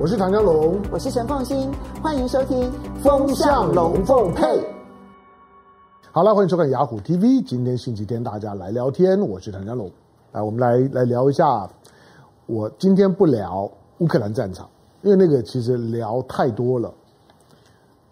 [0.00, 2.70] 我是唐江龙，我是陈凤新，欢迎收听
[3.02, 4.44] 《风向龙凤配》。
[6.12, 7.44] 好了，欢迎收看雅虎 TV。
[7.44, 9.20] 今天星期天，大家来聊天。
[9.20, 9.90] 我是唐江龙，
[10.30, 11.68] 来，我们来来聊一下。
[12.46, 14.70] 我今天不聊乌克兰战场，
[15.02, 16.94] 因为那个其实聊太多了。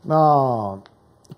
[0.02, 0.76] 那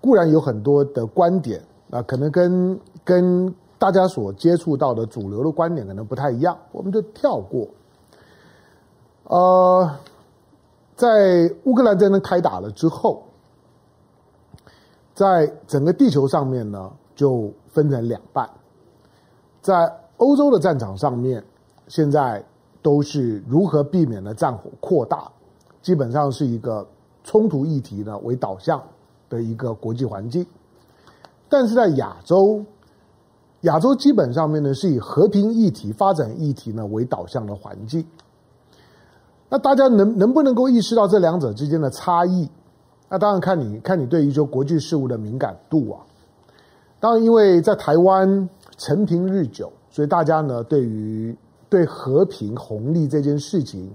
[0.01, 7.67] 固然有很多的观点，那可能跟跟大家所接触到的主流的观点可能不太一样，我们就跳过。
[9.25, 9.87] 呃。
[10.99, 13.23] 在乌克兰战争开打了之后，
[15.13, 18.49] 在整个地球上面呢，就分成两半。
[19.61, 21.41] 在欧洲的战场上面，
[21.87, 22.43] 现在
[22.81, 25.31] 都是如何避免了战火扩大，
[25.81, 26.85] 基本上是一个
[27.23, 28.83] 冲突议题呢为导向
[29.29, 30.45] 的一个国际环境。
[31.47, 32.61] 但是在亚洲，
[33.61, 38.05] 亚洲基本上面呢是以和平议题、发展议题呢为导向的环境。
[39.49, 42.47] 那大家能能不能够意识到这两者之间的差异？
[43.09, 45.99] 那当然看你看你对于就国际事务的敏感度啊。
[46.99, 51.35] 当然，因为在台湾承平日久，所以大家呢对于
[51.67, 53.89] 对和平红利这件事情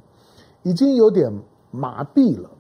[0.65, 1.33] 已经有点
[1.71, 2.51] 麻痹了。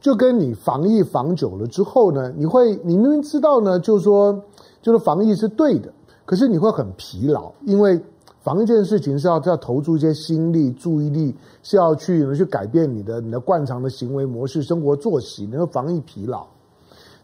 [0.00, 4.40] 就跟你防疫防久了之后呢，你会你明明知道呢，就是说
[4.80, 5.92] 就是防疫是对的，
[6.24, 8.00] 可是你会很疲劳，因为。
[8.42, 16.46] 防一件事情是要要投注一些心力、注意力，是要去去改变你的你的惯常的行为模式、生活作息，能够防疫疲劳。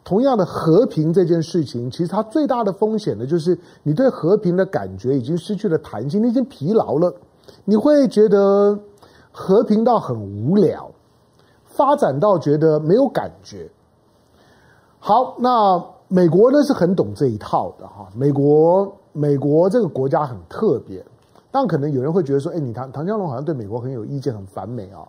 [0.05, 7.13] 同样的，和平这件事情，其实它最大的风险呢，就是你对和平的感觉已经失去了弹性，你已经疲劳了，
[7.65, 8.79] 你会觉得
[9.33, 10.91] 和平到很无聊，
[11.65, 13.71] 发展到觉得没有感觉。
[14.99, 18.95] 好，那美国呢是很懂这一套的哈，美国。
[19.17, 21.03] 美国这个国家很特别，
[21.51, 25.09] 但可能有人会觉得说：“哎，你唐唐江龙好像对美国很有意见，很反美啊。”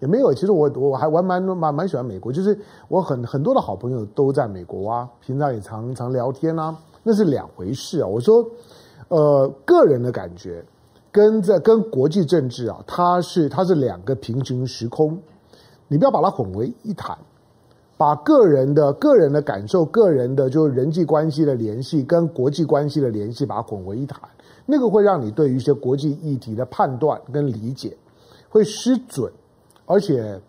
[0.00, 2.58] 也没有，其实我我还蛮蛮蛮蛮喜欢美国，就是
[2.88, 8.06] 我很很多的好朋友都在美国啊，平常也常常聊天啊，那是两回事啊。
[8.06, 8.44] 我说，
[9.08, 10.62] 呃，个人的感觉
[11.10, 15.18] 跟这跟国际政治啊，它是它是两个平行时空，
[15.88, 17.16] 你不要把它混为一谈。
[17.96, 24.20] 把个人的个人的感受、个人的就是人际关系的联系跟国际关系的联系，把它混为一谈，
[24.66, 27.96] 那个会让你对于一些国际议题的判断跟理解
[28.48, 29.32] 会失准，
[29.86, 30.40] 而且，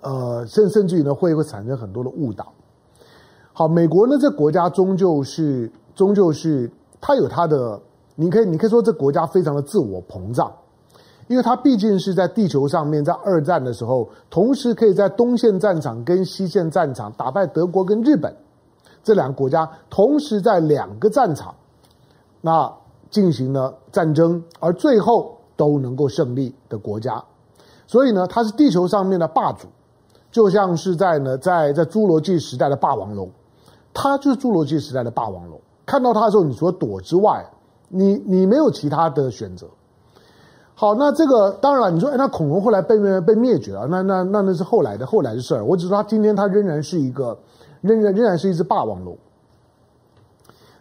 [0.00, 2.52] 呃，甚甚至于呢，会会产生很多的误导。
[3.52, 6.70] 好，美国呢，这国家终究是终究是
[7.00, 7.80] 它有它的，
[8.16, 10.52] 你可以你可以说这国家非常的自我膨胀。
[11.32, 18.36] 因为它毕竟是在地球上面，在二战的时候，同时可以在东线战场跟西线战场打败德国跟日本
[19.02, 21.54] 这两个国家，同时在两个战场
[22.42, 22.70] 那
[23.08, 27.24] 进行了战争，而最后都能够胜利的国家。
[27.86, 29.68] 所以呢，它是地球上面的霸主，
[30.30, 33.30] 就像是在呢，在在侏罗纪时代的霸王龙，
[33.94, 35.58] 它就是侏罗纪时代的霸王龙。
[35.86, 37.42] 看到它的时候，你除了躲之外，
[37.88, 39.66] 你你没有其他的选择。
[40.74, 45.64] 好，那这个当然了，你说，哎，那恐龙后来被灭被灭绝了，那那那那是后来的后来的事儿。
[45.64, 47.38] 我只说他今天他仍然是一个，
[47.80, 49.16] 仍然仍然是一只霸王龙。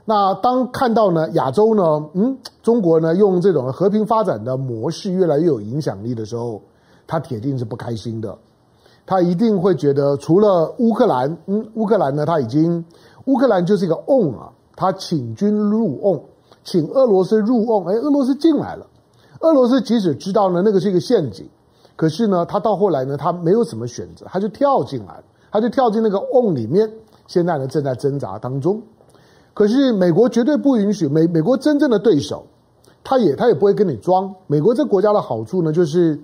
[0.06, 6.62] 那当看到呢亚洲呢，嗯，中国呢用这种和平发展的模式越来越有影响力的时候，
[7.06, 8.36] 他铁定是不开心的。
[9.06, 12.84] 他一定会觉得，除了乌克兰，嗯，乌克兰呢，他已经
[13.26, 16.20] 乌克兰就是一个 on 啊，他请军入 on，
[16.64, 18.88] 请俄罗斯入 on，哎，俄罗斯进来了。
[19.42, 21.48] 俄罗斯即使知道呢，那个是一个陷阱，
[21.96, 26.92] 可是呢，他到后来呢，他没有什么选择，他就跳进来，他就跳进那个瓮里面。
[27.28, 28.82] 现在呢，正在挣扎当中。
[29.54, 32.46] 可是美国绝对不允许美美国真正的对手，
[33.04, 34.34] 他也他也不会跟你装。
[34.48, 36.20] 美国这国家的好处呢，就是，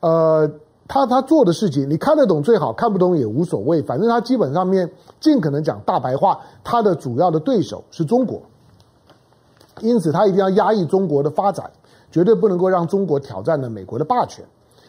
[0.00, 0.50] 呃，
[0.86, 4.90] 他他做的事情你看得懂最好，看不懂也无所谓，反正他基本上面
[5.20, 6.40] 尽可能讲大白话。
[6.64, 8.42] 他的主要的对手是中国，
[9.80, 11.70] 因此他一定要压抑中国的发展。
[12.10, 14.44] 绝对不能够让中国挑战了美国的霸权，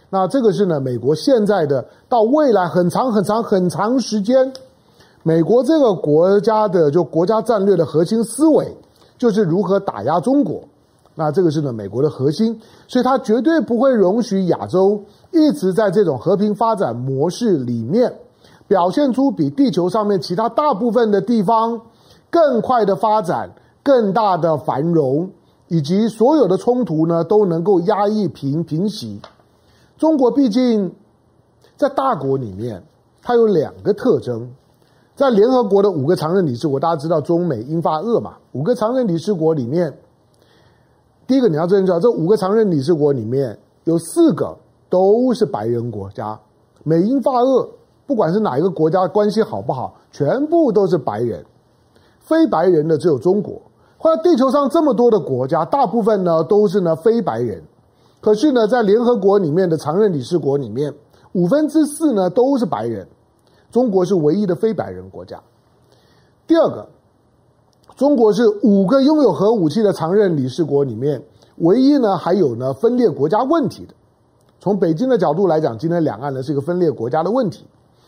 [0.09, 4.51] 那这个是呢，美国现在的到未来很长很长很长时间，
[5.23, 8.75] 美国这个国家的就国家战略的核心思维
[9.17, 10.63] 就是如何打压中国，
[11.13, 18.11] 那这个是呢美国的核心，所以它绝对不会容许亚洲一直在这种和平发展模式里面
[18.67, 21.81] 表现出比地球上面其他大部分的地方
[22.31, 23.49] 更快的发展、
[23.83, 25.29] 更大的繁荣。
[25.69, 29.21] 以及所有的冲突呢，都能够压抑平平息。
[29.97, 30.93] 中国毕竟
[31.77, 32.83] 在大国里面，
[33.21, 34.51] 它有两个特征。
[35.15, 38.37] 在联合国的五个常任理事国，大家知道中美英法俄嘛？
[38.53, 39.93] 五个常任理事国里面，
[41.27, 44.57] 第一个你要认知道，这五个常任理事国里面有四个
[44.89, 46.39] 都是白人国家，
[46.83, 47.69] 美英法俄
[48.07, 51.45] 不管是哪一个国家关系好不好，全部都是白人，
[52.21, 53.61] 非白人的只有中国。
[54.01, 57.61] 或者地球上这么多的国家，大部分呢都是呢非白人，
[58.21, 60.93] 可是呢在联合国里面的常任理事国里面，
[61.33, 63.05] 五分之四呢都是白人，
[63.69, 65.37] 中国是唯一的非白人国家。
[66.47, 66.87] 第二个，
[67.97, 71.21] 中国是五个拥有核武器的常任理事国里面，
[71.57, 73.93] 唯一呢还有呢分裂国家问题的。
[74.61, 77.65] 从北京的角度来讲，今天两岸呢是一个分裂国家的问题，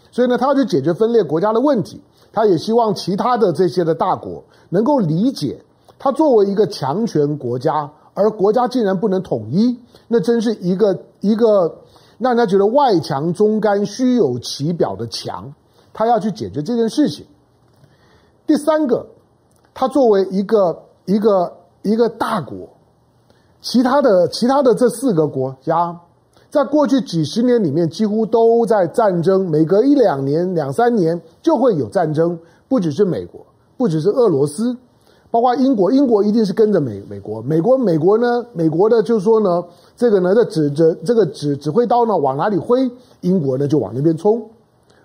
[0.10, 2.02] 所以呢他要去解决分裂国家的问题，
[2.32, 5.62] 他也希望其他的这些的大国能够理解。
[6.04, 11.78] 他作为一个强权国家，而国家竟然不能统一，那真是一个一个
[12.18, 15.54] 让人家觉得外强中干、虚有其表的强。
[15.94, 17.28] 他要去解决这件事情。
[18.48, 19.06] 第三个，
[19.76, 21.54] 他作为一个一个
[21.84, 22.68] 一个大国，
[23.62, 26.00] 其他的其他的这四个国家，
[26.50, 33.46] 在过去几十年里面几乎都在战争，每隔一两年、两三年就会有战争，不只是美国，
[33.78, 34.76] 不只是俄罗斯。
[35.32, 39.64] 包括英国，英国一定是跟着美美国，美国美国呢，美国的就是说呢，
[39.96, 42.92] 这个呢，这指着这个指指挥刀呢往哪里挥，
[43.22, 44.44] 英国呢就往那边冲。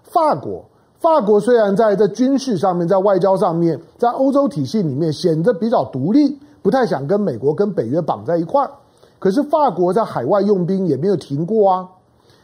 [0.03, 0.65] 法国，
[0.99, 8.71] 法国虽然在在军事上面，在外交上面，在欧洲体系里面显得比较独立，不太想跟美国跟北约绑在一块儿，
[9.21, 11.89] 可是法国在海外用兵也没有停过啊。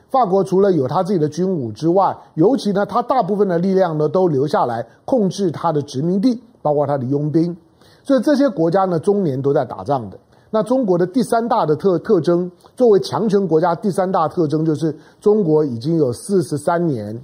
[0.08, 7.56] 法国除了有他自己的军武之外，尤其呢，他大部分的力量呢都留下来控制他的殖民地，包括他的佣兵。
[8.04, 10.18] 所以这些国家呢，终年都在打仗的。
[10.54, 17.18] 那中国的第三大的特特征，作为强权国家，第三大特征就是中国已经有四十三年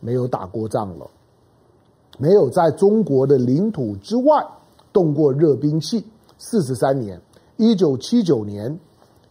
[0.00, 1.06] 没有打过仗了，
[2.18, 4.44] 没有在中国的领土之外
[4.92, 6.04] 动过热兵器。
[6.36, 7.20] 四十三年，
[7.58, 8.76] 一九七九年，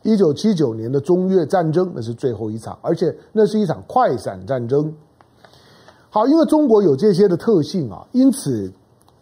[0.04, 4.94] 一九七九年的中越战争那是最后一场，而且那是一场快闪战争。
[6.10, 8.72] 好，因为中国有这些的特性啊，因此。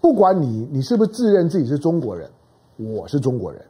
[0.02, 2.28] 不管你你是不是自认自己是中国人，
[2.76, 3.64] 我是中国人，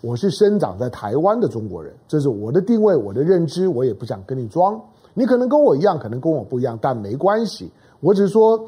[0.00, 4.80] 我是生长在台湾的中国人，这是我的定位，我的认知，我也不想跟你装。
[5.12, 7.68] 你可能跟我一样，可能跟我不一样，但没关系。
[7.98, 8.64] 我只是说，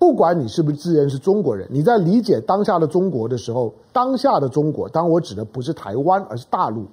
[0.00, 6.86] 不管你是不是自认是中国人，你在理解当下的中国的时候，当下的中国，当我指的不是台湾，而是大陆，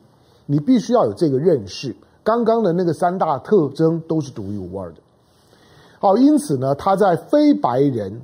[0.45, 1.95] 你必须要有这个认识。
[2.23, 4.97] 刚刚的那个三大特征都是独一无二的。
[5.97, 8.21] 好，因此呢，他在非白人。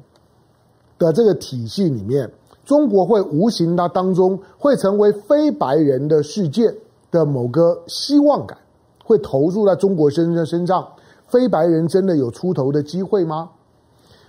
[0.97, 2.31] 的这个体系里面，
[2.65, 6.73] 中国会无形的当中会成为非白人的世界
[7.11, 8.57] 的某个希望感，
[9.03, 10.87] 会投入在中国身上身上。
[11.27, 13.49] 非白人真的有出头的机会吗？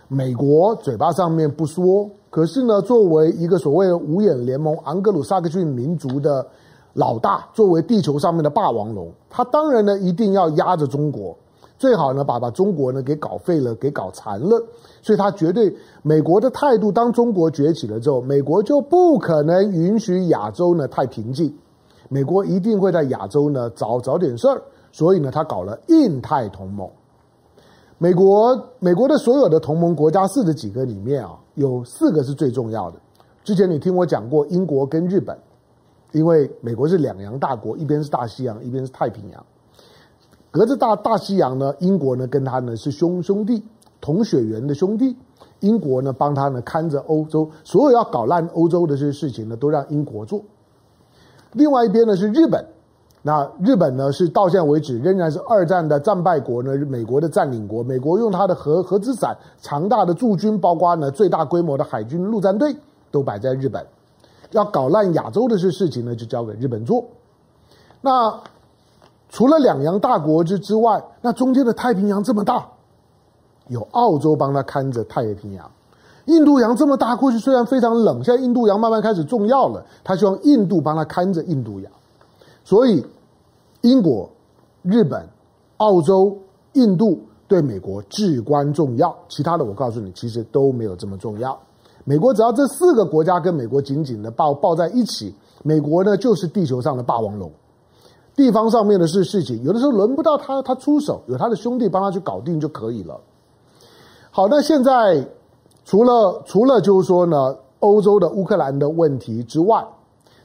[0.09, 6.47] 美国嘴巴上面不说，可是呢，作为一个所谓的五眼联盟、盎格鲁撒克逊民族的
[6.95, 11.37] 老大，作为地球上面的霸王龙，他当然呢一定要压着中国。
[11.77, 14.65] 最好呢，把把中国呢给搞废了，给搞残了。
[15.03, 21.55] 所以他绝对美国的态度，当中国崛起了之后，美国就不可能允许亚洲呢太平静，
[22.09, 24.63] 美国一定会在亚洲呢找找点事儿。
[24.93, 26.89] 所以呢，他搞了印太同盟。
[27.99, 32.99] 美国美国的所有的同盟国家四十几个里面啊，有四个是最重要的。
[33.43, 35.37] 之前你听我讲过，英国跟日本，
[36.13, 39.47] 因为美国是两洋大国，一边是大西洋，一边是太平洋。
[40.55, 43.61] 隔着大大西洋呢，英国呢跟他呢是兄兄弟，
[44.01, 45.17] 同血缘的兄弟。
[45.59, 50.41] 英国呢帮他呢看着欧洲，所有要搞烂欧洲的这些事情呢，都让英国做。
[51.55, 52.65] 另外一边呢是日本，
[53.23, 57.83] 那日本呢是到现在为止仍然是二战的战败国呢，美国的占领国。
[57.83, 62.77] 美国用他的核核子伞、强大的驻军，包括呢最大规模的海军陆战队，
[63.11, 63.85] 都摆在日本。
[64.53, 67.05] 要搞烂亚洲的这事情呢，就交给日本做。
[68.01, 68.41] 那。
[69.35, 72.69] 除了两洋大国之之外，那中间的太平洋这么大，
[73.67, 75.67] 有澳洲帮他看着太平洋；
[76.27, 81.91] 印度洋这么大，过去虽然非常冷，现在印度洋慢慢开始重要了，他希望印度帮他看着印度洋。
[82.63, 83.05] 所以，
[83.81, 84.31] 英国、
[84.83, 85.29] 日本、
[85.79, 86.39] 澳洲、
[86.75, 91.59] 印度对美国至关重要，其他的我告诉你，其实都没有这么重要。
[92.05, 97.51] 美国只要这四个国家跟美国紧紧的抱抱在一起，美国呢就是地球上的霸王龙。
[98.37, 103.21] 地方上面的事事情，有的时候轮不到他，他出手，有他的兄弟帮他去搞定就可以了。
[104.31, 105.25] 好，那现在
[105.85, 109.87] 除了除了就是说呢，欧洲的乌克兰的问题之外，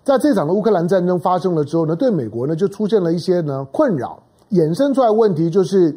[0.04, 5.92] 在这场的乌克兰战争发生了之后呢，对美国呢就出现了一些呢困扰，衍生出来问题就是，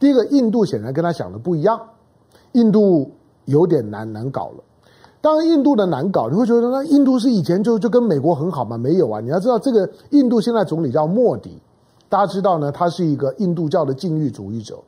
[0.00, 1.80] 第一个，印度显然跟他想的不一样，
[2.52, 3.10] 印度
[3.44, 4.64] 有点难难搞了。
[5.20, 8.78] 当然，印度的难搞，你会觉得那印度是以前就就跟美国很好吗？
[8.78, 9.20] 没有啊！
[9.20, 11.60] 你要知道，这个印度现在总理叫莫迪，
[12.08, 14.78] 大家知道呢，他是一个印度教的禁欲主义者，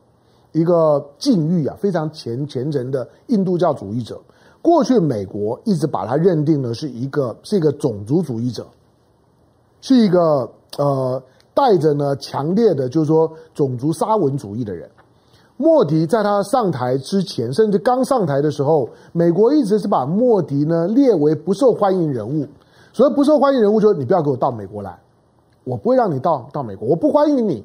[0.52, 4.20] 一个禁欲啊非常虔虔诚的印度教主义者。
[4.62, 8.64] 过去美国一直把他认定呢是一个是一个种族主义者，
[9.80, 11.20] 是一个呃
[11.52, 14.88] 带着呢强烈的就是说种族沙文主义的人。
[15.61, 22.47] 莫迪在他上台之前，甚至刚上台的时候，美国一直是把莫迪呢列为不受欢迎人物。
[22.95, 24.99] 所以不受欢迎人物，就你不要给我到美国来，
[25.64, 27.62] 我不会让你到到美国，我不欢迎你。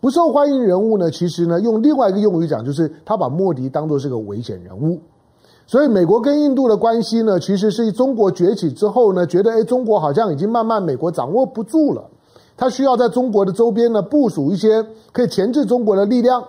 [0.00, 4.98] 不受欢迎人物呢，其实呢用另外一个用语讲，就是他把莫迪当做是个危险人物。
[5.64, 12.02] 所以，美国跟印度的关系呢，其实是中国崛起之后呢，觉得诶，中国好像已经慢慢美国掌握不住了，
[12.56, 16.42] 他需要在中国的周边呢部署一些可以钳制中国的力量，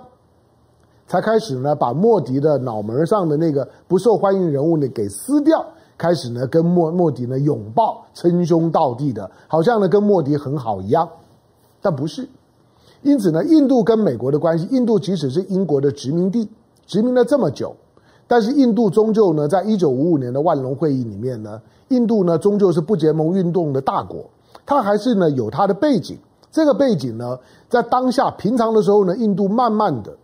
[1.09, 5.65] 才开始呢把莫迪的脑门上的那个不受欢迎人物呢给撕掉，
[5.97, 11.09] 开始呢跟莫莫迪呢拥抱，称兄道弟的，好像呢跟莫迪很好一样，
[11.81, 12.29] 但不是。
[13.01, 16.47] 因此呢，印度跟美国的关系，印度即使是英国的殖民地，
[16.85, 17.75] 殖民了这么久。
[18.27, 24.29] 但是印度终究呢，在一九五五年的万隆会议里面呢，印度呢终究是不结盟运动的大国，
[24.63, 26.15] 它还是呢有它的背景。
[26.51, 30.15] 这个背景呢，在当下平常的时候呢，印度慢慢的，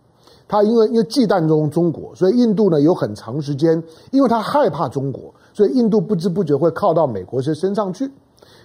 [0.48, 8.10] 他因为因为忌惮中中国，所以印度呢有很长时间，因为他害怕中国，所以印度不知不觉会靠到美国身上去。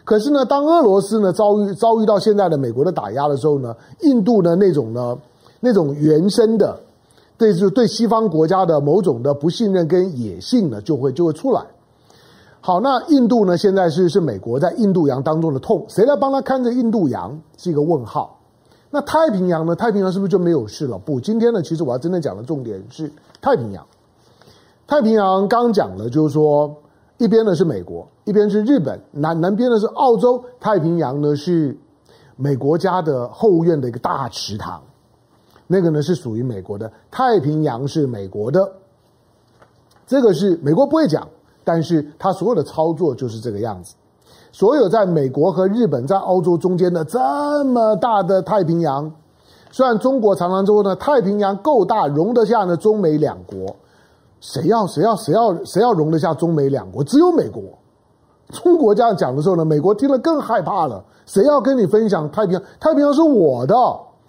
[0.03, 5.17] 可是呢，当俄罗斯呢遭遇遭遇到现在的美国的打压的时候呢，印度呢那种呢
[5.59, 6.79] 那种原生的。
[7.38, 11.63] 对，就对西方国家的某种的不信任跟野性呢，就会就会出来。
[12.59, 18.38] 好，那印度呢，现在是是美国在印度洋当中的痛，谁来帮他看着印度洋是一个问号。
[18.93, 19.74] 那太平洋呢？
[19.74, 20.98] 太平洋是不是就没有事了？
[20.98, 23.88] 不，今天呢，其实我要真正讲的重点是太平洋。
[24.86, 26.75] 太平洋刚讲了，就是说
[27.17, 30.43] 一边呢是美国，一边是日本，南南边呢是澳洲。
[30.60, 31.77] 太平洋呢是
[32.36, 34.83] 美国家的后院的一个大池塘。
[35.67, 38.74] 那个呢是属于美国的，太平洋是美国的，
[40.05, 41.29] 这个是美国不会讲，
[41.63, 43.95] 但是他所有的操作就是这个样子。
[44.51, 49.12] 所有在美国和日本在澳洲中间的这么大的太平洋，
[49.72, 53.75] 虽然中国常常说呢，太平洋够大，容得下呢中美两国，
[54.41, 57.03] 谁要谁要谁要谁要容得下中美两国？
[57.03, 57.63] 只有美国。
[58.51, 61.01] 中国这样讲的时候呢，美国听了更害怕了。
[61.25, 62.63] 谁要跟你分享太平洋？
[62.81, 63.74] 太平洋是我的，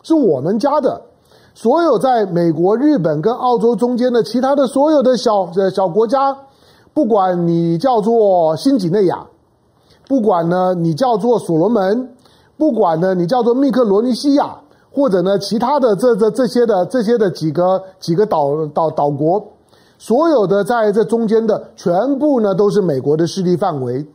[0.04, 1.02] 是我们家的。
[1.54, 6.36] 所有在美国、日本跟澳洲中间的其他的所有的小小国家，
[6.94, 9.26] 不管你叫做新几内亚，
[10.12, 12.06] 不管呢你叫做所罗门，
[12.58, 14.54] 不管呢你叫做密克罗尼西亚，
[14.92, 19.42] 或者呢其他的这这这些的这些的几个几个岛岛岛国，
[19.96, 24.06] 所有的在这中间的全部呢都是美国的势力范围。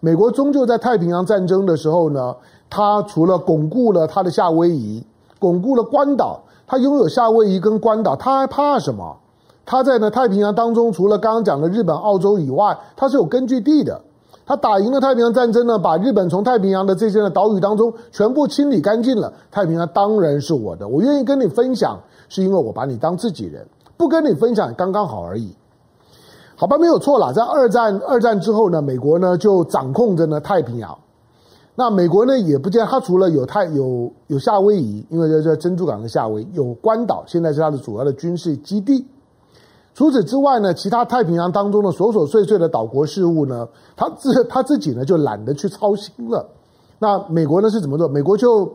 [0.00, 2.36] 美国终究在太平洋战争的时候呢，
[2.68, 5.02] 它除了巩固了它的夏威夷，
[5.38, 6.42] 巩固了关岛。
[6.66, 9.16] 他拥有夏威夷跟关岛，他还怕什么？
[9.64, 14.02] 他在呢太平洋当中，除了刚刚讲的日本、澳洲以外，他是有根据地的。
[14.46, 19.32] 他打赢了太平洋战争呢，把日本从太平洋的这些的岛屿当中全部清理干净了。
[19.50, 21.98] 太平洋当然是我的，我愿意跟你分享，
[22.28, 25.52] 是因为我把你当自己人，不跟你分享刚刚好而已。
[26.54, 27.32] 好吧，没有错了。
[27.32, 30.96] 在二战二战之后呢，美国呢就掌控着呢太平洋。
[31.74, 39.04] 那美国呢也不见，他除了有太有有夏威夷，因为在这珍珠港的夏威夷，有关岛，现在是它的主要的军事基地。
[39.96, 46.46] 除此之外呢，其他太平洋当中的琐琐碎碎的岛国事务呢，他自他自己呢就懒得去操心了。
[46.98, 48.06] 那美国呢是怎么做？
[48.06, 48.70] 美国就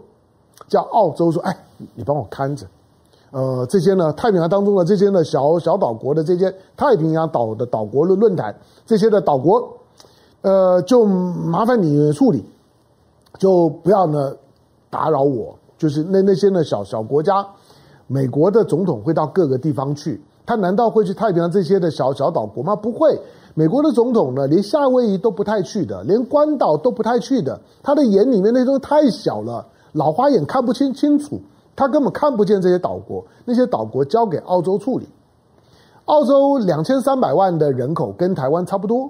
[0.68, 1.56] 叫澳洲说：“哎，
[1.94, 2.66] 你帮我看着，
[3.30, 8.56] 呃，这些呢太平洋当中的这些呢小小岛国的这些太平洋岛的岛国的论坛，
[8.88, 9.78] 这些的岛国，
[10.42, 12.44] 呃，就麻烦你处理。”
[13.38, 14.36] 就不要呢
[14.90, 17.46] 打扰我，就是那那些呢小小国家，
[18.08, 22.76] 美国的总统会到各个地方去，他难道会去太平洋这些的小小岛国吗？
[22.76, 23.20] 不会，
[23.54, 31.40] 美国的总统呢连夏威夷都不太去的，连关岛都不太去的，他的眼里面那东西太小了，老花眼看不清清楚，
[31.76, 35.08] 他根本看不见这些岛国，那些岛国交给澳洲处理。
[36.06, 39.10] 澳洲两千三百万的人口跟台湾差不多，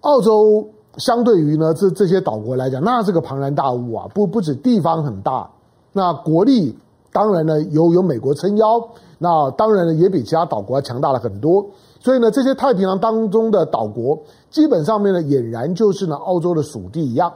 [0.00, 0.68] 澳洲。
[0.96, 4.08] 相对于呢，这这些岛国来讲，那是个庞然大物啊！
[4.12, 5.48] 不不止地方很大，
[5.92, 6.76] 那国力
[7.12, 8.80] 当然呢有有美国撑腰，
[9.18, 11.66] 那当然呢也比其他岛国要强大了很多。
[12.00, 14.18] 所以呢，这些太平洋当中的岛国，
[14.50, 17.32] 基本上面呢俨然就是呢澳洲的属地一样。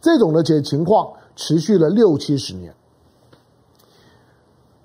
[0.00, 2.74] 这种的情况持续了六七十年。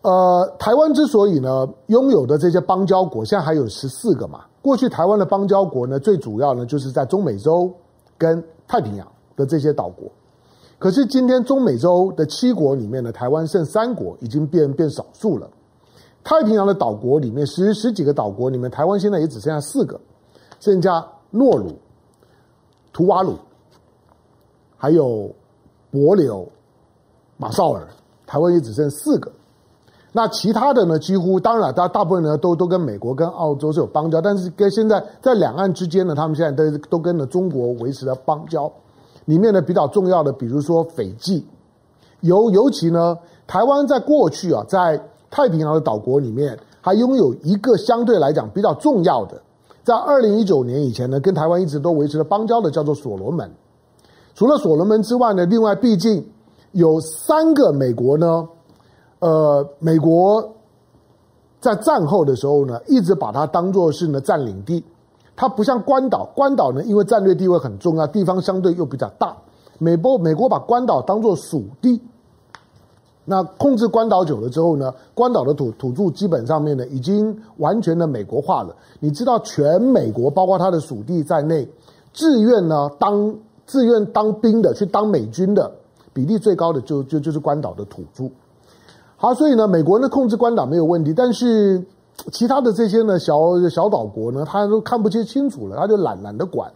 [0.01, 4.45] 呃，台湾之所以呢拥有的这些邦交国，现在还有十四个嘛。
[4.61, 7.71] 过去台湾的邦交国呢，最主要呢就是在中美洲。
[8.15, 10.09] 跟太平洋的这些岛国，
[10.79, 15.49] 可是今天中美洲的七国里面呢，台湾剩三国，已经变变少数了。
[16.23, 19.99] 太平洋的岛国里面，十十几个岛国里面，台湾现在也只剩下四个，
[20.59, 21.73] 剩下诺鲁、
[22.93, 23.37] 图瓦鲁，
[24.77, 25.29] 还有
[25.91, 26.47] 帛琉、
[27.37, 27.87] 马绍尔，
[28.25, 29.31] 台湾也只剩四个。
[30.15, 38.71] 那其他的呢，几乎当然，大大部分呢都都跟美国跟澳洲是有邦交，但是跟现在在两岸之间呢，他们现在都都跟着中国维持了邦交。
[39.25, 41.45] 里面呢比较重要的，比如说斐济，
[42.21, 45.01] 尤尤其呢，台湾在过去啊，在
[45.33, 49.41] 太平洋的岛国里面，还拥有一个相对来讲比较重要的，
[49.83, 53.49] 在二零一九年以前呢，跟台湾一直都维持了邦交的，叫做所罗门。
[54.35, 56.23] 除了所罗门之外呢，另外毕竟
[56.73, 58.47] 有三个美国呢，
[59.21, 60.47] 呃，美国
[61.59, 64.83] 在战后的时候呢，一直把它当做是呢占领地。
[65.35, 69.35] 它不像关岛，关岛呢，因为战略地位很重要，地方相对又比较大。
[69.79, 71.99] 美国美国把关岛当做属地，
[73.25, 78.75] 那控制关岛久了之后呢，关岛的土土著基本上面呢，已经完全的美国化了。
[78.99, 81.67] 你知道，全美国包括它的属地在内，
[82.13, 85.71] 自愿呢当自愿当兵的去当美军的
[86.13, 88.29] 比例最高的就就就是关岛的土著。
[89.15, 91.83] 好，所以呢，美国呢控制关岛没有问题，但是。
[92.31, 93.35] 其他的这些呢，小
[93.71, 96.71] 小岛国呢，他都看不清清楚了，他就懒懒得管。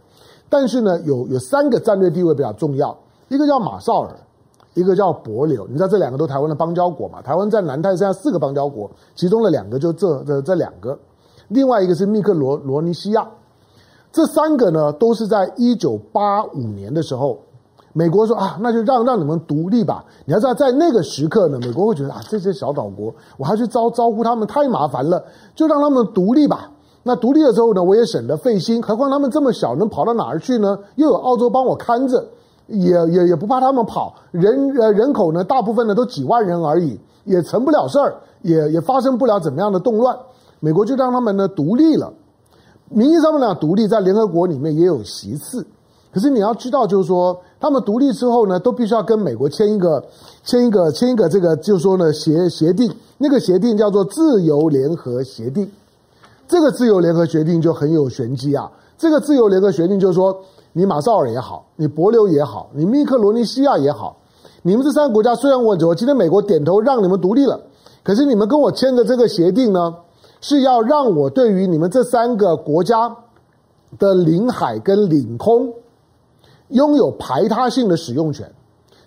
[0.49, 2.97] 但是呢，有有三个战略地位比较重要，
[3.29, 4.09] 一个叫马绍尔，
[4.79, 5.65] 一个叫帛琉。
[5.67, 7.21] 你知道这两个都台湾的邦交国嘛？
[7.21, 10.97] 台湾在南太剩下四个邦交国，其中的两个就这这这两个，
[11.47, 13.27] 另外一个是密克罗罗尼西亚。
[14.11, 17.39] 这三个呢，都是在一九八五年的时候。
[17.93, 20.05] 美国说啊，那就让让你们独立吧。
[20.25, 25.23] 你要知道，在那个时刻呢，美国会觉得啊，这些小岛国，我还去招招呼他们太麻烦了，
[25.55, 26.69] 就让他们独立吧。
[27.01, 28.83] 那独立了之后呢，我也省得费心。
[28.83, 30.77] 何况他们这么小，能跑到哪儿去呢？
[30.95, 32.23] 又有澳洲帮我看着，
[32.67, 34.13] 也也也不怕他们跑。
[34.31, 40.17] 人呃人口呢，大部分呢都几万人而已，也成不了事儿，也也发生不了怎么样的动乱。
[40.59, 42.13] 美国就让他们呢独立了，
[42.89, 45.65] 名义上面俩独立，在联合国里面也有席次。
[46.13, 47.39] 可是你要知道，就是说。
[47.59, 50.05] 他们独立之后呢，都必须要跟美国签一个、
[50.43, 52.95] 签一个、签一个这个，就是说呢协协定。
[53.17, 55.67] 那个协定叫做自由联合协定。
[56.47, 58.69] 这个自由联合协定就很有玄机啊。
[58.95, 60.39] 这个自由联合协定就是说，
[60.77, 64.15] 你马绍尔也好，你帛琉也好，你密克罗尼西亚也好，
[64.61, 67.59] 你们这三个国家虽然我我今天美国点头让你们独立了，
[68.03, 69.95] 可是你们跟我签的这个协定呢，
[70.39, 73.17] 是要让我对于你们这三个国家
[73.97, 75.73] 的领海跟领空。
[76.67, 78.47] 拥有排他性的使用权，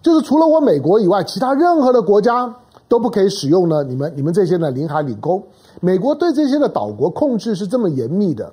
[0.03, 2.53] 就是除了我美国以外，其他任何的国家
[2.89, 3.85] 都不可以使用呢。
[3.85, 5.41] 你们你们这些呢，领海领空，
[5.81, 8.53] 美国对这些的岛国控制是这么严密的。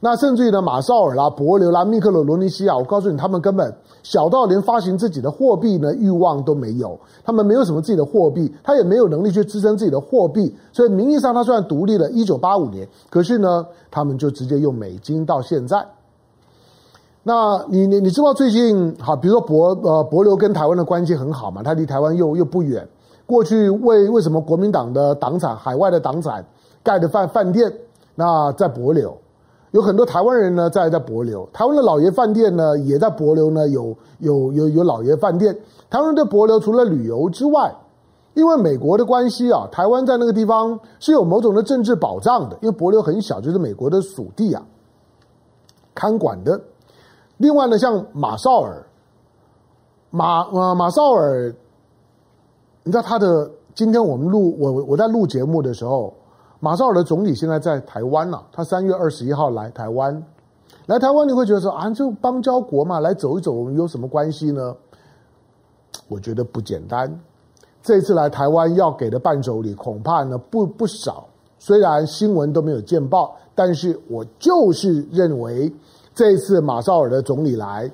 [0.00, 10.54] 那甚至于呢，马绍尔啦、帛琉啦、密克罗罗尼西亚，我告诉你，他们根本小到连发行自己的货币呢欲望都没有，他们没有什么自己的货币，他也没有能力去支撑自己的货币。
[10.72, 15.84] 所以名义上他虽然独立了，一九八五年，可是呢，他们就直接用美金到现在。
[17.24, 22.88] 那你你你知道最近好，比如说帛呃帛琉跟台湾的关系很好嘛，他离台湾又又不远。
[23.26, 26.42] 过去为为什么国民党的党产海外的党产
[26.82, 27.70] 盖的饭饭店，
[28.14, 29.12] 那在帛琉
[29.72, 35.54] 有很多台湾人呢在在帛琉，台湾的老爷饭店呢也在帛琉呢有有有有老爷饭店。
[35.90, 37.74] 台湾人对帛琉除了旅游之外，
[38.34, 44.62] 因为美国的关系啊，台湾在那个地方是有某种的政治保障的，因为帛琉很小，就是美国的属地啊，
[45.94, 46.60] 看管的。
[47.36, 48.86] 另外呢，像马绍尔，
[50.10, 51.54] 马呃马绍尔，
[52.84, 56.12] 你知道他的今天我们录我我在录节目的时候，
[56.60, 58.46] 马绍尔的总理现在在台湾了。
[58.52, 60.22] 他三月二十一号来台湾，
[60.86, 64.74] 来台湾你会觉得说啊，就邦交国嘛，来走一走有什么关系呢？
[66.08, 67.20] 我觉得不简单。
[67.82, 71.26] 这次来台湾要给的伴手礼恐怕呢不不少，
[71.58, 75.72] 虽然新闻都没有见报，但是我就是认为。
[76.14, 77.88] 这一次马绍尔的总理来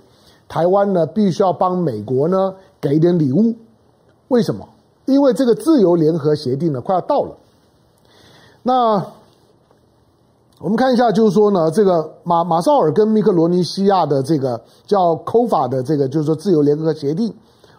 [0.48, 3.54] 台湾呢，必须要帮美国呢给一点礼物。
[4.28, 4.66] 为什么？
[5.04, 7.36] 因为这个自由联合协定呢快要到了。
[8.66, 9.04] 那
[10.58, 17.30] 我们看一下，就是说呢，这个马马绍尔跟密克罗尼西亚的这个叫 COFA 的这个，就是说自由联合协定，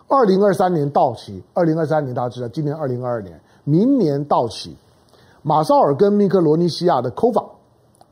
[0.07, 1.41] 二零二三年到期。
[1.55, 4.77] 二零二三年大家知道，今年二零二二年，明年到期。
[5.41, 7.43] 马绍尔跟密克罗尼西亚的 COFA。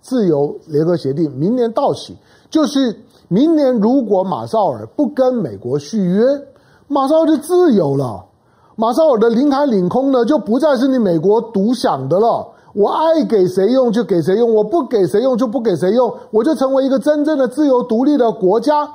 [0.02, 2.18] 自由联合协定明年到期，
[2.50, 6.26] 就是明年如果马绍尔不跟美国续约，
[6.90, 8.26] 马绍尔就自由了。
[8.76, 12.46] 马绍尔的领海领空呢，就不再是你美国独享的了。
[12.74, 18.90] 我爱给谁用就给谁用，我不给谁用就不给谁用，我就成为一个真正的自由独立的国家。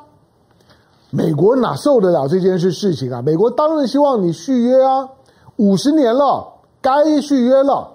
[1.11, 3.23] 美国哪受得了这件事事情啊？
[3.23, 5.09] 美国当然希望你续约啊，
[5.57, 6.47] 五十年了，
[6.83, 7.89] 该续约了。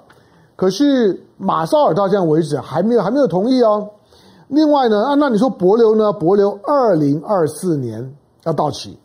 [0.55, 3.89] 可是马绍尔到现在为止还没有还没有同意哦。
[4.47, 6.13] 另外呢，啊，那你说帛琉呢？
[6.13, 8.15] 帛琉二零二四年
[8.45, 8.97] 要到期。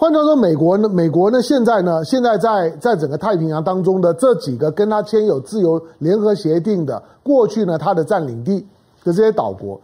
[0.00, 8.60] 换句话说，美国呢，美国呢，现在呢，现在在在整个太平洋当中的这几个跟他签有自由联合协定的，过去呢，他的占领地
[9.04, 9.78] 的这些岛国。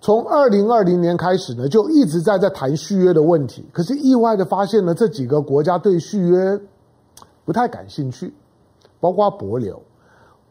[0.00, 3.64] 从二零二零年开始呢，就一直在在谈续约的问题。
[3.72, 6.58] 可是意外的发现呢，这几个国家对续约
[7.44, 8.34] 不太感兴趣，
[8.98, 9.76] 包括帛琉。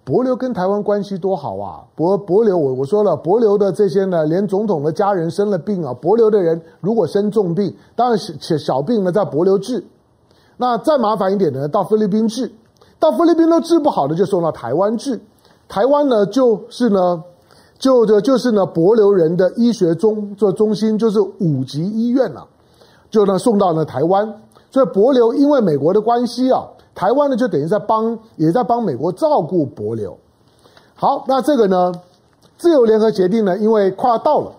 [0.06, 1.84] 帛琉跟台湾关系多好啊！
[1.96, 9.84] 帛帛琉，我我说了，帛琉的这些呢，连总统的家人生了病啊，帛琉的人如果生重病，当然小小病呢在帛琉治。
[10.58, 12.52] 那再麻烦一点呢，到菲律宾治，
[13.00, 15.20] 到菲律宾都治不好的，就送到台湾治。
[15.68, 17.24] 台湾呢，就是呢。
[17.80, 22.48] 就这就是呢，帛琉人的医学中做中心就是五级医院了，
[23.10, 24.36] 就呢送到了台湾，
[24.74, 30.16] 所以帛琉因为美国的关系啊，台湾呢就等于在帮也在帮美国照顾帛琉。
[30.96, 31.92] 好，那这个呢，
[32.58, 34.52] 自由联合协定呢，因为快要到了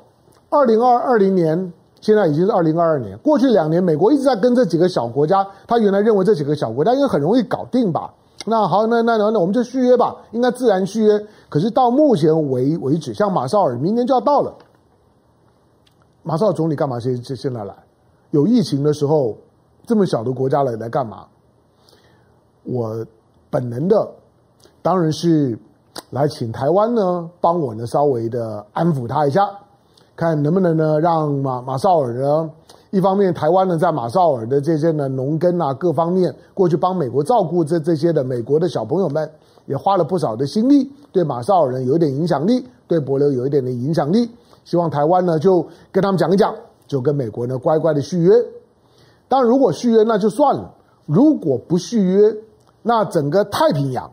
[0.50, 8.14] 二零二二零年，现在已经是二零二二年，过去两年美国一直在跟这几个小国家，他原来认为这几个小国家应该很容易搞定吧。
[8.46, 11.27] 那好，那那那那我们就续约吧，应该自然续约。
[11.48, 14.55] 可是到目前为为止，像马绍尔明年就要到了，
[16.22, 17.74] 马绍尔总理干嘛现现现在来？
[18.31, 19.37] 有疫情的时候，
[19.87, 21.25] 这么小的国家来来干嘛？
[22.64, 23.05] 我
[23.51, 24.09] 本能的
[24.81, 25.59] 当然是
[26.11, 29.49] 来请台湾呢帮我呢稍微的安抚他一下，
[30.16, 32.51] 看能不能呢让马马绍尔呢。
[32.90, 39.29] 一方面，台湾呢，在马绍尔的这些呢农耕啊各方面，过去帮美国照顾这这些的美国的小朋友们，
[39.66, 44.31] 也花了不少的心力，对马绍尔人有一点影响力，对帛琉有一点的影响力。
[44.64, 46.55] 希望台湾呢就跟他们讲一讲，
[46.87, 48.33] 就跟美国呢乖乖的续约。
[49.29, 50.75] 当然，如果续约那就算了；
[51.07, 52.35] 如果不续约，
[52.83, 54.11] 那整个太平洋，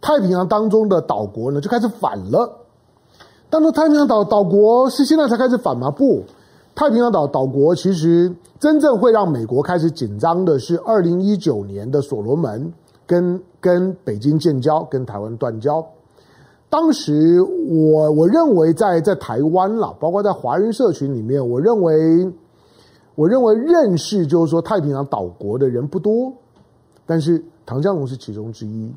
[0.00, 2.58] 太平洋当中的岛国呢就开始反了。
[3.50, 5.90] 当中太平洋岛岛国是现在才开始反吗？
[5.90, 6.22] 不。
[6.74, 12.72] 太平洋岛岛国其实真正会让美国开始紧张的是二零一九年的所罗门
[13.06, 15.84] 跟跟北京建交，跟台湾断交。
[16.70, 22.32] 当时我我认为在在台湾啦，包括在华人社群里面，我认为
[23.14, 26.32] 我认为认识就是说太平洋岛国的人不多，
[27.04, 28.92] 但是唐江龙是其中之一。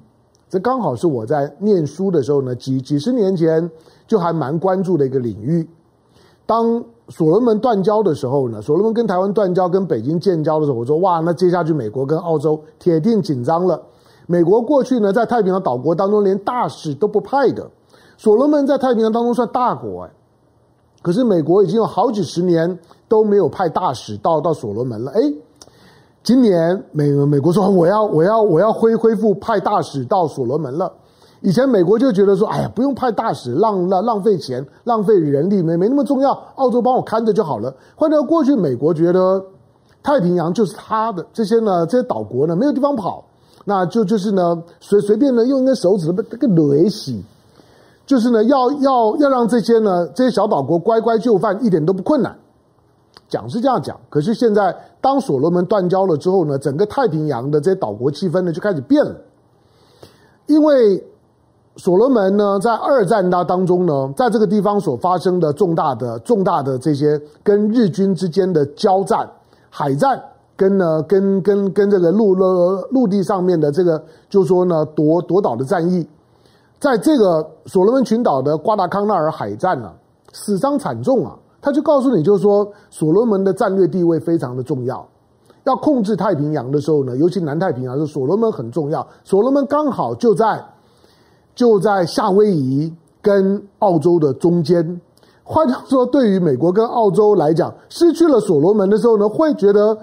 [0.48, 3.70] 这刚好是我在念书的时候呢，几几十年前
[4.08, 5.68] 就还蛮关注的一个领域。
[6.46, 13.82] 当所罗门断交的时候呢，所罗门跟台湾断交，跟北京建交的时候，我说哇，那接下去美国跟澳洲铁定紧张了。
[14.28, 17.70] 美国过去呢，在太平洋岛国当中连大使都不派的，
[18.16, 20.12] 所罗门在太平洋当中算大国哎，
[21.06, 25.12] 可是美国已经有好几十年都没有派大使到到所罗门了。
[25.12, 25.22] 哎，
[26.24, 30.92] 今年美美国说我要我要我要恢恢复派大使到所罗门了。
[31.42, 37.72] 以前美国就觉得说，哎呀，不用派大使，浪浪浪费钱，浪费人力，没没那么重要，澳洲帮我看着就好了。
[37.96, 39.40] 换到过去，美国觉得
[40.02, 43.24] 太平洋就是他的，这些呢，这些岛国呢，没有地方跑，
[43.64, 47.24] 那就就是呢，随随便呢，用一根手指头这个雷洗，
[48.06, 52.36] 就是呢，要要要让这些呢，这些小岛国乖乖就范，一点都不困难。
[53.28, 59.16] 讲是这样讲，可是现在当所罗门断交了之后呢，整个太平洋的这些岛国气氛呢就开始变了，
[60.48, 61.04] 因为。
[61.78, 69.30] 所罗门呢，在二战当当中呢，在这个地方所发生的重大的重大的这些跟日军之间的交战、
[69.70, 70.24] 海战，
[70.56, 76.08] 跟呢跟跟跟这个陆陆陆地上面的这个，就说呢夺夺岛的战役，
[76.80, 79.92] 在这个所罗门群岛的瓜达康纳尔海战呢，
[80.34, 81.36] 死伤惨重啊！
[81.62, 85.08] 他就告诉你，就是说所罗门的战略地位非常的重要，
[85.64, 90.64] 要控制太平洋的时候呢，尤其南太平洋是所罗门很重要，所罗门刚好就在。
[91.56, 95.00] 就在夏威夷跟澳洲的中间，
[95.42, 99.98] 换句话说，对于美国跟澳洲来讲，失去了所罗门的时候呢，会觉得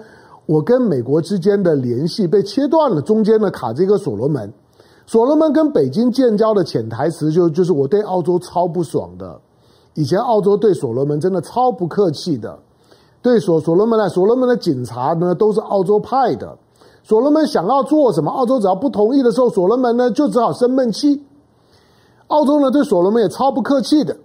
[0.47, 4.51] 我跟美国之间的联系被切断了，中间呢卡这个所罗门。
[5.13, 9.39] 所罗门跟北京建交的潜台词就就是我对澳洲超不爽的，
[9.93, 12.57] 以前澳洲对所罗门真的超不客气的，
[13.21, 16.57] 对所所罗门呢，所罗门的警察呢都是澳洲派的，
[17.03, 21.21] 所罗门想要做什么，澳洲只要不同意的时候，所罗门呢就只好生闷气。
[22.29, 24.17] 澳洲呢对所罗门也超不客气的，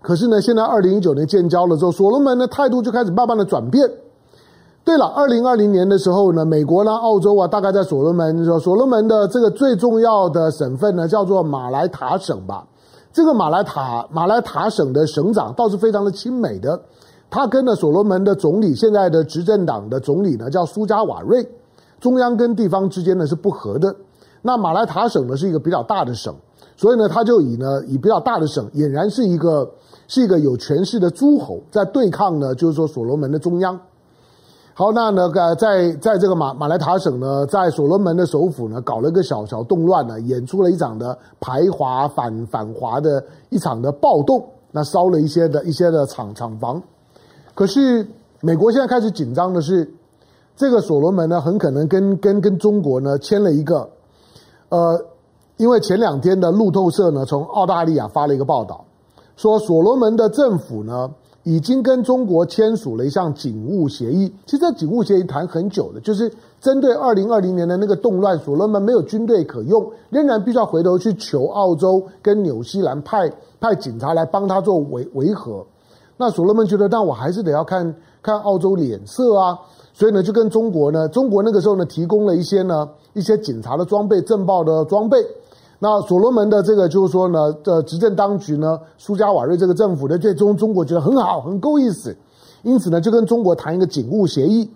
[0.00, 3.86] 可是呢，现在二零一九年建交了之后，所罗门的态度就开始慢慢的转变。
[4.88, 12.66] 对了，二零二零年的时候呢，美国呢、澳洲啊，大概在所罗门说，所罗门的这个最重要的省份呢，叫做马来塔省吧。
[13.12, 16.80] 这个马来塔马来塔省的省长倒是非常的亲美的，
[17.28, 21.46] 他跟呢所罗门的总理，现在的执政党的总理呢叫苏加瓦瑞，
[22.00, 23.94] 中央跟地方之间呢是不和的。
[24.40, 26.34] 那马来塔省呢是一个比较大的省，
[26.78, 29.70] 所以呢他就以呢以比较大的省，俨然是一个
[30.06, 33.78] 是一个有权势的诸侯，在对抗呢就是说所罗门的中央。
[34.78, 46.80] 好，那那个在在这个马马来塔省呢，在所罗门的首府呢搞了一个小小动乱呢，演出了一场的排华反反华的一场的暴动，那烧了一些的一些的厂厂房。
[47.56, 48.06] 可是
[48.40, 49.92] 美国现在开始紧张的是，
[50.54, 53.90] 这个所罗门呢很可能跟跟跟中国呢签了一个。
[54.68, 55.04] 呃，
[55.56, 58.84] 因为前两天的路透社呢，从澳大利亚发了一个报道，
[59.34, 61.10] 说所罗门的政府呢，
[61.48, 64.30] 已经跟中国签署了一项警务协议。
[64.44, 66.30] 其实这警务协议谈很久了，就是
[66.60, 75.64] 针对二零二零年的那个动乱，所罗门没有军队可用，仍然必须要回头去求澳洲跟纽西兰派派警察来帮他做维维和。
[76.18, 79.58] 那所罗门觉得，但我还是得要看看澳洲脸色啊。
[79.94, 85.16] 所以呢，就跟中国呢，中国那个时候呢，提供了一些呢，一些警察的装备、政报的装备。
[85.80, 92.16] 那所罗门的这个就是说呢，的执政当局呢，苏加瓦瑞这个政府呢最终中国觉得很好，很够意思，
[92.62, 94.68] 因此呢，就跟中国谈一个警务协议，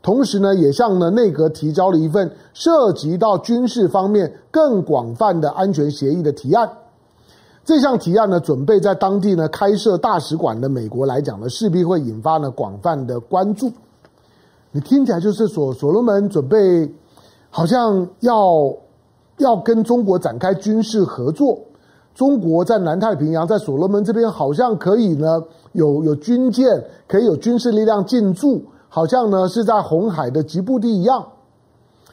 [0.00, 6.70] 同时呢，也向呢内阁提交了一份涉及到军事方面更广泛的安全协议的提案。
[7.64, 13.72] 这项提案呢，准备在当地呢开设大使馆的美国来讲呢，势必会引发呢广泛的关注。
[14.70, 16.92] 你听起来就是所所罗门准备，
[17.50, 18.74] 好像要
[19.38, 21.58] 要跟中国展开军事合作。
[22.14, 25.42] 中国在南太平洋，在所罗门这边，好像可以呢
[25.72, 31.26] 有有军舰，可以有军事力量进驻，好像呢是在红海的吉布地一样。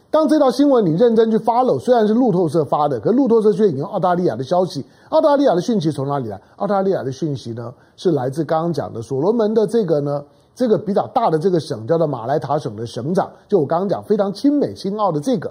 [0.09, 4.85] 当这条新闻你认真去 follow，虽然是路透社发的，可路透社却引用澳大利亚的消息。
[5.09, 6.41] 澳大利亚的讯息从哪里来？
[6.55, 10.23] 澳大利亚的讯息呢，是来自刚刚讲的所罗门的这个呢。
[10.55, 15.49] 这个比较大的这个省叫做马来塔省的省长，就我刚刚讲非常亲美亲澳的这个，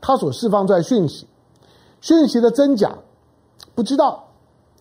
[0.00, 1.26] 他所释放出来讯息，
[2.00, 2.92] 讯息的真假
[3.74, 4.24] 不知道，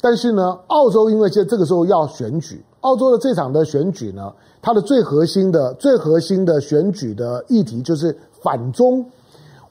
[0.01, 9.05] 但是呢，澳洲因为现在这个时候要选举，澳洲的这场的选举呢，它的最核心的最核心的选举的议题就是反中，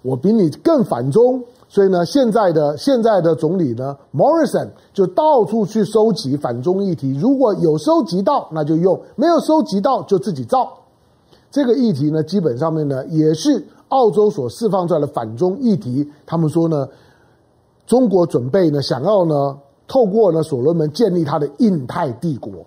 [0.02, 1.42] 我比你更反中。
[1.70, 10.72] 所以呢，现在的现在的总理呢，Morrison 就到处去收集反中议题，如果有收集到，那就用；没有收集到，就自己造。
[11.50, 16.10] 这个议题呢，基本上面呢，也是澳洲所释放出来的反中议题。
[16.26, 16.88] 他们说呢，
[17.86, 22.64] 中国准备呢，想要呢，透过呢，所罗门建立他的印太帝国。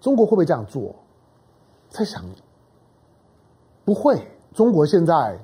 [0.00, 0.94] 中国会不会这样做？
[1.90, 2.24] 在想，
[3.84, 4.20] 不会。
[4.54, 5.38] 中国现在。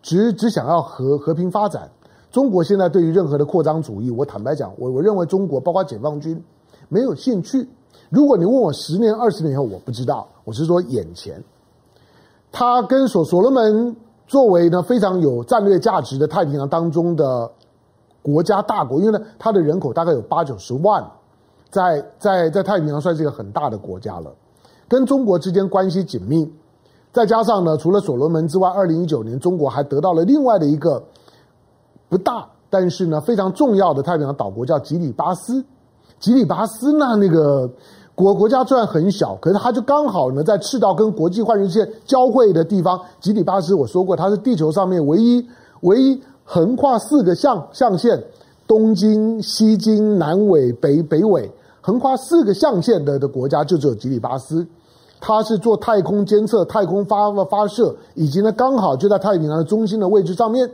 [0.00, 1.90] 只只想要和和平发展。
[2.30, 6.42] 中国现在对于任何的扩张主义，我坦白讲，我我认为中国包括解放军
[6.88, 7.68] 没有兴趣。
[8.08, 10.26] 如果你问我十年、二十年以后，我不知道。
[10.44, 11.42] 我是说眼前，
[12.50, 13.94] 他跟所所罗门
[14.26, 17.50] 作为呢非常有战略价值的太平洋当中的
[18.22, 21.04] 国家大国，因为呢它的人口大概有八九十万，
[21.70, 24.32] 在在在太平洋算是一个很大的国家了，
[24.88, 26.50] 跟中国之间关系紧密。
[27.10, 31.02] 再加上呢，除了所罗门之外，二零一九年中国还得到了另外的一个
[32.08, 35.64] 不大，但是呢非常重要的太平洋岛国，叫吉里巴斯。
[36.20, 37.70] 吉里巴斯呢，那个
[38.18, 43.00] 国国家虽然很小，可是它就刚好呢在赤道跟国际换日线交汇的地方。
[43.20, 45.46] 吉里巴斯我说过，它是地球上面唯一
[45.82, 48.20] 唯一横跨四个象象限：
[48.66, 51.48] 东经、西经、南纬、北北纬，
[51.80, 54.66] 横跨四个象限的的国家，就只有吉里巴斯。
[55.20, 60.68] 它是做太空监测、太空发发射，以及呢刚好就在太平洋的中心的位置上面。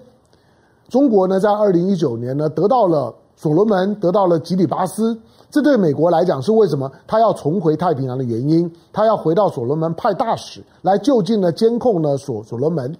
[0.88, 5.18] 中国呢在二零一九年呢得到了所罗门，得到了吉里巴斯，
[5.50, 6.90] 这对美国来讲是为什么？
[7.06, 12.96] 他要重回太平洋的原因，他要回到所罗门派大使来就近呢监控呢所所罗门。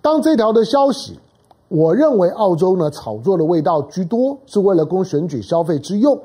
[0.00, 1.18] 当这条的消息，
[1.68, 6.18] 我认为澳洲呢炒作的味道居多，是为了供选举消费之用。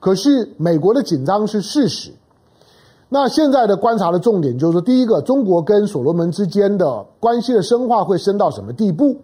[0.00, 2.10] 可是美国的紧张是事实。
[3.08, 9.16] 那现在的观察的重点就是说，第一个，中国跟所罗门之间的关系的深化会深到什么地步？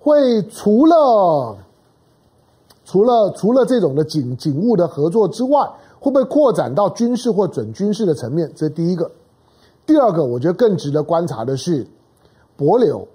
[0.00, 1.56] 会除了
[2.92, 5.66] 除了除了这种的警警务的合作之外，
[5.98, 8.52] 会不会扩展到军事或准军事的层面？
[8.54, 9.10] 这是第一个。
[9.86, 11.86] 第二个，我觉得更值得观察的是，
[12.58, 13.06] 帛琉、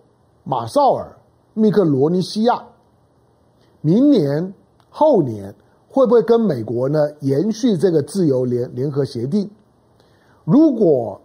[0.43, 1.15] 马绍尔、
[1.53, 2.63] 密克罗尼西亚，
[3.81, 4.51] 明年
[4.89, 5.53] 后年
[5.87, 9.47] 会不会跟美国呢延续这个自由联联合协定？
[10.43, 11.21] 如果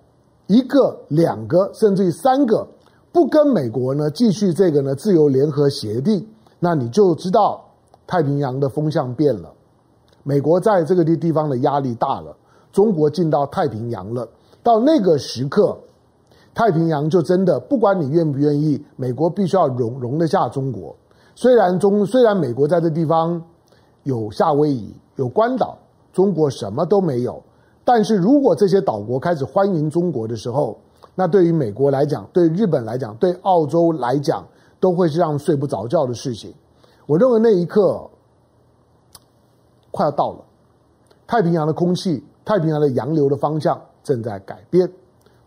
[0.46, 2.68] 一个、两个，甚至于三个
[3.12, 6.28] 不跟美国呢继续这个呢自由联合协定，
[6.60, 7.64] 那你就知道
[8.12, 9.50] 太平洋的风向变了。
[10.22, 12.36] 美国在这个地地方的压力大了，
[12.70, 14.28] 中国进到太平洋了。
[14.62, 15.74] 到那个时刻，
[16.52, 20.94] 太平洋就真的不管你愿不愿意，美国必须要容容得下中国。
[21.34, 23.42] 虽然中虽然美国在这地方
[24.02, 25.78] 有夏威夷、有关岛，
[26.12, 27.42] 中国什么都没有。
[27.82, 30.76] 但是如果这些岛国开始欢迎中国的时候，
[31.14, 34.46] 那对于美国来讲，对日本来讲，对澳洲来讲，
[34.78, 36.52] 都会是让睡不着觉的事情。
[37.06, 38.08] 我认为那一刻
[39.90, 40.44] 快要到了，
[41.26, 44.90] 太平洋的空气、太平洋的洋流的方向正在改变。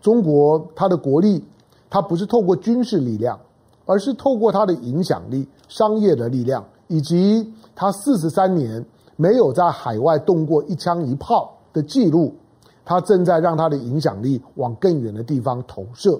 [0.01, 1.43] 中国它的国力，
[1.89, 3.39] 它不是透过军事力量，
[3.85, 12.35] 而是透过它的影响力、商业的力量，以及它四十三年没有在海外动过一枪一炮的记录，
[12.83, 16.19] 它正在让它的影响力往更远的地方投射。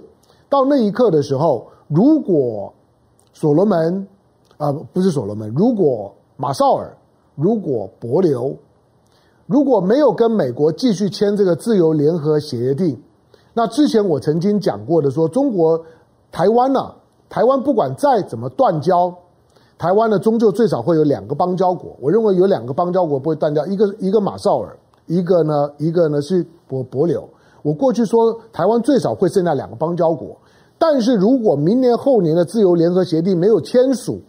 [0.49, 2.73] 到那一刻的时候，如果
[3.33, 4.07] 所罗门。
[4.57, 5.53] 啊、呃，不是所罗门。
[5.55, 6.95] 如果马绍尔，
[7.35, 8.55] 如果帛琉，
[9.45, 12.99] 如果没有跟美国继续签这个自由联合协定，
[13.53, 15.81] 那之前我曾经讲过的说，中国
[16.31, 16.93] 台湾呢、
[17.29, 19.13] 台湾不管再怎么断交，
[19.77, 21.95] 台湾呢终究最少会有两个邦交国。
[22.01, 27.23] 我认为有两个邦交国不会断交，一个一个马绍尔，一个呢一个呢是帛帛琉。
[27.61, 30.37] 我过去说台湾最少会剩下两个邦交国，
[30.77, 34.21] 但是如果明年后年的自由联合协定没有签署，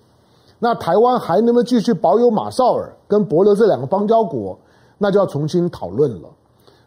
[0.58, 4.58] 那台湾还能不能继续保有马绍尔跟帛琉这两个邦交国？
[4.98, 6.28] 那就要重新讨论了。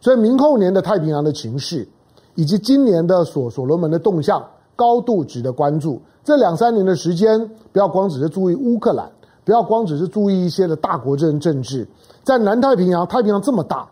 [0.01, 1.87] 所以明后年的太平洋的情势，
[2.33, 4.43] 以及今年的所所罗门的动向，
[4.75, 6.01] 高度值得关注。
[6.23, 9.11] 这两三年的时间，不要光只是注意乌克兰，
[9.45, 11.87] 不要光只是注意一些的大国政政治，
[12.23, 13.87] 在南太平洋，太平洋这么大，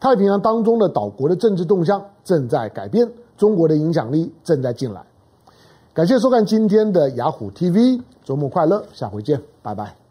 [0.00, 5.00] 太平洋当中的岛国的政治动向正在改变，中国的影响力正在进来。
[5.94, 10.01] 感谢收看今天的雅虎 TV，周末快乐，下回见，拜拜。